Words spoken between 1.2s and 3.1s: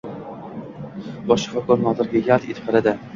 Bosh shifokor Nodirga yalt etib qaradi.